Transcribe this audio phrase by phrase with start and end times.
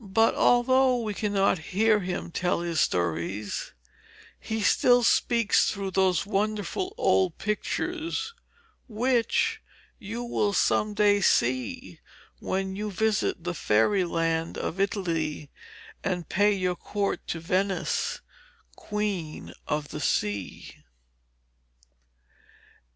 [0.00, 3.72] But although we cannot hear him tell his stories,
[4.40, 8.34] he still speaks through those wonderful old pictures
[8.88, 9.62] which
[10.00, 12.00] you will some day see
[12.40, 15.52] when you visit the fairyland of Italy,
[16.02, 18.20] and pay your court to Venice,
[18.74, 20.78] Queen of the Sea.